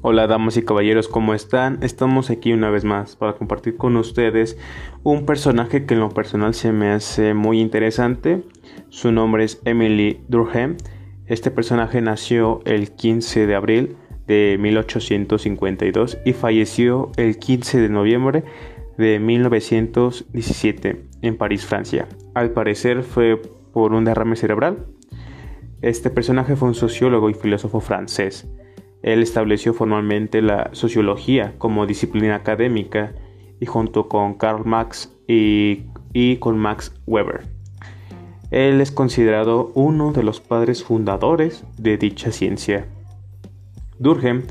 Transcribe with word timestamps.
Hola 0.00 0.28
damas 0.28 0.56
y 0.56 0.62
caballeros, 0.62 1.08
¿cómo 1.08 1.34
están? 1.34 1.80
Estamos 1.82 2.30
aquí 2.30 2.52
una 2.52 2.70
vez 2.70 2.84
más 2.84 3.16
para 3.16 3.32
compartir 3.32 3.76
con 3.76 3.96
ustedes 3.96 4.56
un 5.02 5.26
personaje 5.26 5.86
que 5.86 5.94
en 5.94 6.00
lo 6.00 6.10
personal 6.10 6.54
se 6.54 6.70
me 6.70 6.92
hace 6.92 7.34
muy 7.34 7.60
interesante. 7.60 8.44
Su 8.90 9.10
nombre 9.10 9.42
es 9.42 9.60
Emily 9.64 10.20
Durkheim. 10.28 10.76
Este 11.26 11.50
personaje 11.50 12.00
nació 12.00 12.60
el 12.64 12.92
15 12.92 13.48
de 13.48 13.54
abril 13.56 13.96
de 14.28 14.56
1852 14.60 16.18
y 16.24 16.32
falleció 16.32 17.10
el 17.16 17.40
15 17.40 17.80
de 17.80 17.88
noviembre 17.88 18.44
de 18.98 19.18
1917 19.18 21.06
en 21.22 21.36
París, 21.36 21.66
Francia. 21.66 22.06
Al 22.34 22.52
parecer 22.52 23.02
fue 23.02 23.42
por 23.72 23.92
un 23.92 24.04
derrame 24.04 24.36
cerebral. 24.36 24.86
Este 25.82 26.08
personaje 26.08 26.54
fue 26.54 26.68
un 26.68 26.76
sociólogo 26.76 27.30
y 27.30 27.34
filósofo 27.34 27.80
francés 27.80 28.48
él 29.02 29.22
estableció 29.22 29.74
formalmente 29.74 30.42
la 30.42 30.70
sociología 30.72 31.54
como 31.58 31.86
disciplina 31.86 32.34
académica 32.34 33.14
y 33.60 33.66
junto 33.66 34.08
con 34.08 34.34
Karl 34.34 34.64
Marx 34.64 35.14
y, 35.26 36.36
con 36.38 36.58
Max 36.58 36.94
Weber. 37.06 37.42
Él 38.50 38.80
es 38.80 38.90
considerado 38.90 39.70
uno 39.74 40.12
de 40.12 40.22
los 40.22 40.40
padres 40.40 40.82
fundadores 40.82 41.64
de 41.76 41.96
dicha 41.98 42.32
ciencia. 42.32 42.86
Durkheim 43.98 44.44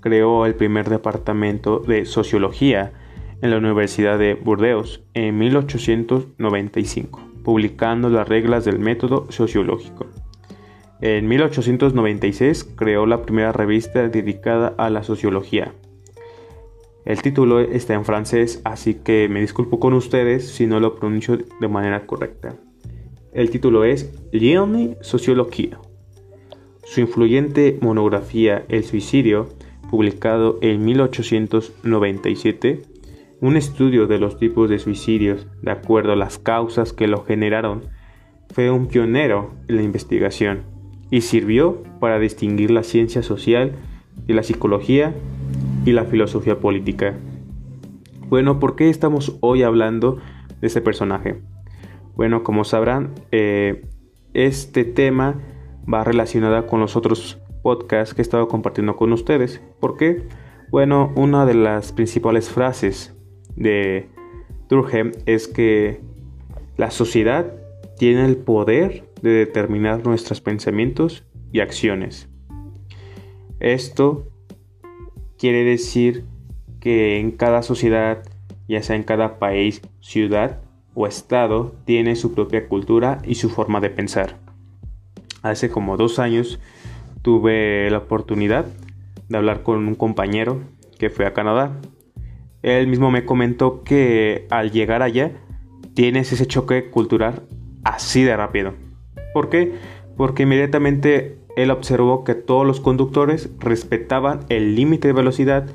creó 0.00 0.44
el 0.44 0.54
primer 0.54 0.90
departamento 0.90 1.78
de 1.78 2.04
sociología 2.04 2.92
en 3.40 3.50
la 3.50 3.58
Universidad 3.58 4.18
de 4.18 4.34
Burdeos 4.34 5.02
en 5.14 5.38
1895, 5.38 7.20
publicando 7.42 8.10
las 8.10 8.28
reglas 8.28 8.64
del 8.64 8.78
método 8.78 9.30
sociológico. 9.30 10.06
En 11.04 11.28
1896 11.28 12.64
creó 12.64 13.04
la 13.04 13.20
primera 13.20 13.52
revista 13.52 14.08
dedicada 14.08 14.74
a 14.78 14.88
la 14.88 15.02
sociología. 15.02 15.74
El 17.04 17.20
título 17.20 17.60
está 17.60 17.92
en 17.92 18.06
francés, 18.06 18.62
así 18.64 18.94
que 18.94 19.28
me 19.28 19.42
disculpo 19.42 19.78
con 19.78 19.92
ustedes 19.92 20.48
si 20.48 20.66
no 20.66 20.80
lo 20.80 20.94
pronuncio 20.94 21.36
de 21.36 21.68
manera 21.68 22.06
correcta. 22.06 22.56
El 23.34 23.50
título 23.50 23.84
es 23.84 24.14
Lione 24.32 24.96
Sociología. 25.02 25.78
Su 26.84 27.02
influyente 27.02 27.76
monografía 27.82 28.64
El 28.70 28.84
suicidio, 28.84 29.50
publicado 29.90 30.58
en 30.62 30.86
1897, 30.86 32.80
un 33.42 33.58
estudio 33.58 34.06
de 34.06 34.18
los 34.18 34.38
tipos 34.38 34.70
de 34.70 34.78
suicidios 34.78 35.46
de 35.60 35.70
acuerdo 35.70 36.12
a 36.12 36.16
las 36.16 36.38
causas 36.38 36.94
que 36.94 37.08
lo 37.08 37.24
generaron, 37.24 37.82
fue 38.54 38.70
un 38.70 38.86
pionero 38.86 39.52
en 39.68 39.76
la 39.76 39.82
investigación 39.82 40.72
y 41.14 41.20
sirvió 41.20 41.80
para 42.00 42.18
distinguir 42.18 42.72
la 42.72 42.82
ciencia 42.82 43.22
social 43.22 43.76
y 44.26 44.32
la 44.32 44.42
psicología 44.42 45.14
y 45.84 45.92
la 45.92 46.06
filosofía 46.06 46.58
política. 46.58 47.14
Bueno, 48.28 48.58
¿por 48.58 48.74
qué 48.74 48.90
estamos 48.90 49.36
hoy 49.38 49.62
hablando 49.62 50.18
de 50.60 50.66
este 50.66 50.80
personaje? 50.80 51.40
Bueno, 52.16 52.42
como 52.42 52.64
sabrán, 52.64 53.12
eh, 53.30 53.86
este 54.32 54.82
tema 54.82 55.40
va 55.86 56.02
relacionado 56.02 56.66
con 56.66 56.80
los 56.80 56.96
otros 56.96 57.38
podcasts 57.62 58.12
que 58.12 58.20
he 58.20 58.24
estado 58.24 58.48
compartiendo 58.48 58.96
con 58.96 59.12
ustedes. 59.12 59.62
¿Por 59.78 59.96
qué? 59.96 60.26
Bueno, 60.72 61.12
una 61.14 61.46
de 61.46 61.54
las 61.54 61.92
principales 61.92 62.50
frases 62.50 63.14
de 63.54 64.08
Durkheim 64.68 65.12
es 65.26 65.46
que 65.46 66.00
la 66.76 66.90
sociedad 66.90 67.52
tiene 67.98 68.24
el 68.24 68.36
poder 68.36 69.13
de 69.24 69.30
determinar 69.30 70.04
nuestros 70.04 70.42
pensamientos 70.42 71.24
y 71.50 71.60
acciones. 71.60 72.28
Esto 73.58 74.28
quiere 75.38 75.64
decir 75.64 76.26
que 76.78 77.18
en 77.18 77.30
cada 77.30 77.62
sociedad, 77.62 78.22
ya 78.68 78.82
sea 78.82 78.96
en 78.96 79.02
cada 79.02 79.38
país, 79.38 79.80
ciudad 80.00 80.60
o 80.92 81.06
estado, 81.06 81.74
tiene 81.86 82.16
su 82.16 82.34
propia 82.34 82.68
cultura 82.68 83.22
y 83.24 83.36
su 83.36 83.48
forma 83.48 83.80
de 83.80 83.88
pensar. 83.88 84.36
Hace 85.40 85.70
como 85.70 85.96
dos 85.96 86.18
años 86.18 86.60
tuve 87.22 87.90
la 87.90 87.98
oportunidad 87.98 88.66
de 89.30 89.36
hablar 89.38 89.62
con 89.62 89.88
un 89.88 89.94
compañero 89.94 90.60
que 90.98 91.08
fue 91.08 91.24
a 91.24 91.32
Canadá. 91.32 91.80
Él 92.60 92.88
mismo 92.88 93.10
me 93.10 93.24
comentó 93.24 93.84
que 93.84 94.46
al 94.50 94.70
llegar 94.70 95.00
allá 95.00 95.32
tienes 95.94 96.30
ese 96.30 96.46
choque 96.46 96.90
cultural 96.90 97.44
así 97.84 98.22
de 98.22 98.36
rápido. 98.36 98.84
¿Por 99.34 99.50
qué? 99.50 99.74
Porque 100.16 100.44
inmediatamente 100.44 101.38
él 101.56 101.70
observó 101.70 102.24
que 102.24 102.34
todos 102.34 102.66
los 102.66 102.80
conductores 102.80 103.50
respetaban 103.58 104.46
el 104.48 104.76
límite 104.76 105.08
de 105.08 105.14
velocidad, 105.14 105.66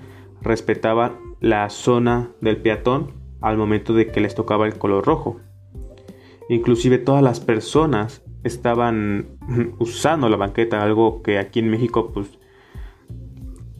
respetaban 0.41 1.17
la 1.41 1.69
zona 1.69 2.31
del 2.41 2.57
peatón 2.57 3.11
al 3.41 3.57
momento 3.57 3.93
de 3.93 4.07
que 4.07 4.21
les 4.21 4.33
tocaba 4.33 4.65
el 4.65 4.77
color 4.77 5.05
rojo. 5.05 5.41
Inclusive 6.49 6.97
todas 6.97 7.21
las 7.21 7.41
personas 7.41 8.23
estaban 8.43 9.37
usando 9.79 10.29
la 10.29 10.37
banqueta, 10.37 10.81
algo 10.81 11.21
que 11.21 11.37
aquí 11.37 11.59
en 11.59 11.69
México 11.69 12.11
pues 12.13 12.39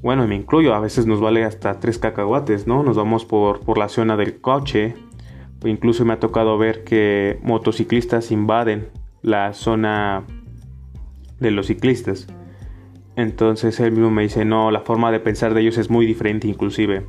bueno, 0.02 0.28
me 0.28 0.36
incluyo, 0.36 0.74
a 0.74 0.80
veces 0.80 1.06
nos 1.06 1.20
vale 1.20 1.44
hasta 1.44 1.80
tres 1.80 2.00
cacahuates, 2.00 2.68
¿no? 2.68 2.84
Nos 2.84 2.96
vamos 2.96 3.26
por, 3.26 3.60
por 3.60 3.78
la 3.78 3.90
zona 3.90 4.16
del 4.16 4.40
coche, 4.40 4.96
incluso 5.66 6.06
me 6.06 6.14
ha 6.14 6.20
tocado 6.20 6.58
ver 6.58 6.86
que 6.86 7.38
motociclistas 7.44 8.32
invaden 8.32 8.88
la 9.22 9.54
zona 9.54 10.26
de 11.40 11.52
los 11.52 11.68
ciclistas. 11.68 12.28
Entonces 13.16 13.80
él 13.80 13.92
mismo 13.92 14.12
me 14.12 14.24
dice, 14.24 14.46
no, 14.46 14.72
la 14.72 14.82
forma 14.82 15.12
de 15.12 15.20
pensar 15.20 15.54
de 15.54 15.62
ellos 15.62 15.78
es 15.78 15.90
muy 15.90 16.06
diferente 16.06 16.48
inclusive. 16.48 17.06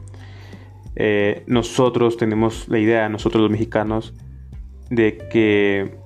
Eh, 0.96 1.44
nosotros 1.46 2.16
tenemos 2.16 2.68
la 2.68 2.78
idea, 2.78 3.08
nosotros 3.08 3.42
los 3.42 3.50
mexicanos, 3.50 4.14
de 4.90 5.18
que 5.30 5.96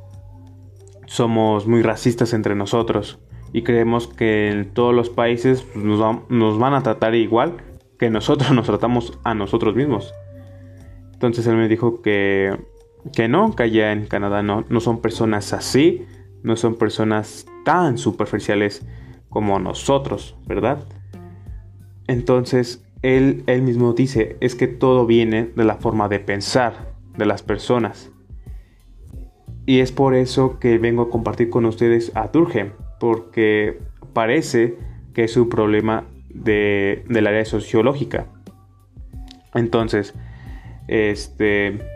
somos 1.06 1.66
muy 1.66 1.82
racistas 1.82 2.32
entre 2.32 2.54
nosotros 2.54 3.18
y 3.52 3.62
creemos 3.62 4.08
que 4.08 4.50
en 4.50 4.74
todos 4.74 4.94
los 4.94 5.10
países 5.10 5.64
nos, 5.74 6.28
nos 6.28 6.58
van 6.58 6.74
a 6.74 6.82
tratar 6.82 7.14
igual 7.14 7.56
que 7.98 8.10
nosotros 8.10 8.50
nos 8.52 8.66
tratamos 8.66 9.18
a 9.24 9.34
nosotros 9.34 9.74
mismos. 9.74 10.12
Entonces 11.12 11.46
él 11.46 11.56
me 11.56 11.68
dijo 11.68 12.02
que 12.02 12.58
que 13.12 13.28
no, 13.28 13.54
que 13.54 13.64
allá 13.64 13.92
en 13.92 14.06
Canadá 14.06 14.42
no, 14.42 14.64
no 14.68 14.80
son 14.80 15.00
personas 15.00 15.52
así, 15.52 16.06
no 16.42 16.56
son 16.56 16.76
personas 16.76 17.46
tan 17.64 17.98
superficiales 17.98 18.86
como 19.28 19.58
nosotros, 19.58 20.36
¿verdad? 20.46 20.84
Entonces, 22.06 22.84
él, 23.02 23.42
él 23.46 23.62
mismo 23.62 23.92
dice, 23.92 24.36
es 24.40 24.54
que 24.54 24.66
todo 24.68 25.06
viene 25.06 25.50
de 25.54 25.64
la 25.64 25.76
forma 25.76 26.08
de 26.08 26.20
pensar 26.20 26.94
de 27.16 27.26
las 27.26 27.42
personas. 27.42 28.10
Y 29.66 29.80
es 29.80 29.92
por 29.92 30.14
eso 30.14 30.58
que 30.58 30.78
vengo 30.78 31.02
a 31.02 31.10
compartir 31.10 31.50
con 31.50 31.64
ustedes 31.64 32.12
a 32.14 32.28
Durkheim, 32.28 32.72
porque 33.00 33.80
parece 34.12 34.76
que 35.14 35.24
es 35.24 35.36
un 35.36 35.48
problema 35.48 36.06
de, 36.28 37.04
del 37.08 37.26
área 37.26 37.44
sociológica. 37.44 38.26
Entonces, 39.54 40.14
este 40.88 41.93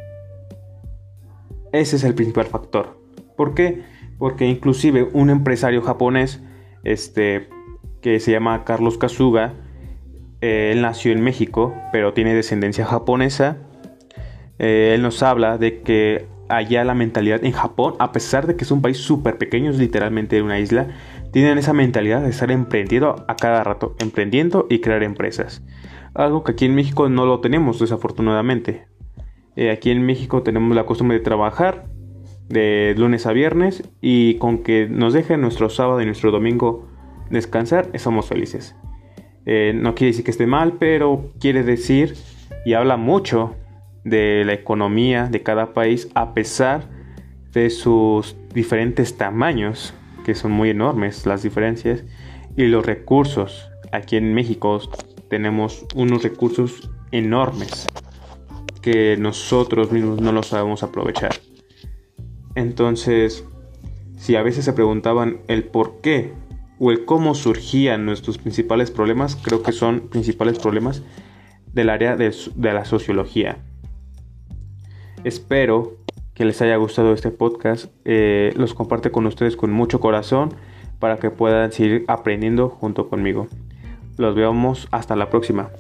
ese 1.73 1.97
es 1.97 2.05
el 2.05 2.15
principal 2.15 2.47
factor. 2.47 3.01
¿Por 3.37 3.55
qué? 3.55 3.83
Porque 4.19 4.47
inclusive 4.47 5.09
un 5.13 5.31
empresario 5.31 5.83
japonés, 5.83 6.43
este, 6.85 7.49
que 8.01 8.21
se 8.21 8.33
llama 8.33 8.65
Carlos 8.65 8.99
Kasuga, 8.99 9.55
eh, 10.41 10.71
él 10.73 10.83
nació 10.83 11.13
en 11.13 11.23
México, 11.23 11.75
pero 11.93 12.13
tiene 12.13 12.35
descendencia 12.35 12.85
japonesa. 12.85 13.59
Eh, 14.59 14.93
él 14.95 15.03
nos 15.03 15.23
habla 15.23 15.59
de 15.59 15.83
que 15.83 16.27
allá 16.49 16.85
la 16.85 16.95
mentalidad 16.95 17.45
en 17.45 17.53
Japón, 17.53 17.95
a 17.99 18.13
pesar 18.13 18.47
de 18.47 18.57
que 18.57 18.65
es 18.65 18.71
un 18.71 18.83
país 18.83 18.99
súper 18.99 19.39
pequeño, 19.39 19.71
es 19.71 19.79
literalmente 19.79 20.41
una 20.43 20.59
isla, 20.59 20.89
tienen 21.33 21.59
esa 21.59 21.73
mentalidad 21.73 22.23
de 22.23 22.31
estar 22.31 22.51
emprendiendo 22.51 23.25
a 23.29 23.37
cada 23.37 23.63
rato, 23.65 23.95
emprendiendo 23.99 24.67
y 24.71 24.81
crear 24.81 25.03
empresas. 25.03 25.63
Algo 26.15 26.43
que 26.43 26.53
aquí 26.53 26.65
en 26.65 26.75
México 26.75 27.09
no 27.09 27.27
lo 27.27 27.41
tenemos, 27.41 27.79
desafortunadamente. 27.79 28.87
Eh, 29.61 29.73
aquí 29.73 29.91
en 29.91 30.07
México 30.07 30.45
tenemos 30.45 30.77
la 30.77 30.87
costumbre 30.87 31.19
de 31.19 31.25
trabajar 31.25 31.87
de 32.49 32.95
lunes 32.97 33.27
a 33.27 33.33
viernes 33.33 33.83
y 34.01 34.35
con 34.35 34.63
que 34.63 34.87
nos 34.89 35.15
dejen 35.15 35.41
nuestro 35.41 35.69
sábado 35.69 36.01
y 36.01 36.07
nuestro 36.07 36.31
domingo 36.31 36.87
descansar, 37.29 37.91
somos 37.99 38.29
felices. 38.29 38.77
Eh, 39.47 39.73
no 39.75 39.97
quiere 39.97 40.13
decir 40.13 40.25
que 40.25 40.31
esté 40.31 40.47
mal, 40.47 40.75
pero 40.79 41.33
quiere 41.41 41.65
decir 41.65 42.15
y 42.65 42.75
habla 42.75 42.97
mucho 42.97 43.57
de 44.05 44.45
la 44.47 44.53
economía 44.53 45.27
de 45.27 45.43
cada 45.43 45.75
país 45.75 46.09
a 46.15 46.35
pesar 46.35 46.89
de 47.53 47.69
sus 47.71 48.37
diferentes 48.55 49.17
tamaños, 49.17 49.93
que 50.25 50.37
son 50.37 50.53
muy 50.53 50.71
enormes 50.71 51.27
las 51.27 51.43
diferencias, 51.43 52.05
y 52.57 52.67
los 52.67 52.87
recursos. 52.87 53.69
Aquí 53.91 54.17
en 54.17 54.35
México 54.35 54.81
tenemos 55.29 55.85
unos 55.97 56.23
recursos 56.23 56.93
enormes 57.11 57.89
que 58.79 59.17
nosotros 59.17 59.93
mismos 59.93 60.21
no 60.21 60.33
lo 60.33 60.43
sabemos 60.43 60.83
aprovechar. 60.83 61.35
Entonces, 62.55 63.45
si 64.17 64.37
a 64.37 64.43
veces 64.43 64.65
se 64.65 64.73
preguntaban 64.73 65.41
el 65.49 65.65
por 65.65 66.01
qué 66.01 66.33
o 66.79 66.91
el 66.91 67.05
cómo 67.05 67.35
surgían 67.35 68.05
nuestros 68.05 68.39
principales 68.39 68.91
problemas, 68.91 69.37
creo 69.37 69.63
que 69.63 69.73
son 69.73 70.09
principales 70.09 70.59
problemas 70.59 71.03
del 71.73 71.91
área 71.91 72.17
de, 72.17 72.33
la 72.57 72.85
sociología. 72.85 73.59
Espero 75.25 75.97
que 76.35 76.45
les 76.45 76.63
haya 76.63 76.77
gustado 76.77 77.13
este 77.13 77.31
podcast. 77.31 77.93
Eh, 78.05 78.53
los 78.57 78.75
comparte 78.75 79.11
con 79.11 79.27
ustedes 79.27 79.57
con 79.57 79.73
mucho 79.73 80.01
corazón 80.01 80.55
para 80.99 81.19
que 81.19 81.31
puedan 81.31 81.73
seguir 81.73 82.05
aprendiendo 82.09 82.69
junto 82.69 83.09
conmigo. 83.09 83.49
Los 84.17 84.35
vemos 84.35 84.89
hasta 84.91 85.17
la 85.17 85.31
próxima. 85.31 85.71